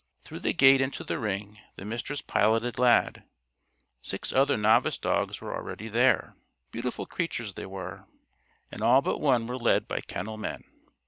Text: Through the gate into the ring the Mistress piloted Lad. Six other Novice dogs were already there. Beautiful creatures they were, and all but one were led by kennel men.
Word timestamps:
Through 0.23 0.39
the 0.39 0.51
gate 0.53 0.81
into 0.81 1.03
the 1.03 1.19
ring 1.19 1.59
the 1.75 1.85
Mistress 1.85 2.21
piloted 2.23 2.79
Lad. 2.79 3.23
Six 4.01 4.33
other 4.33 4.57
Novice 4.57 4.97
dogs 4.97 5.41
were 5.41 5.53
already 5.55 5.89
there. 5.89 6.35
Beautiful 6.71 7.05
creatures 7.05 7.53
they 7.53 7.67
were, 7.67 8.05
and 8.71 8.81
all 8.81 9.03
but 9.03 9.19
one 9.21 9.45
were 9.45 9.59
led 9.59 9.87
by 9.87 10.01
kennel 10.01 10.37
men. 10.37 10.63